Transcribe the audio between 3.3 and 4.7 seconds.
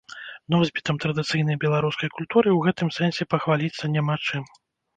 пахваліцца няма чым.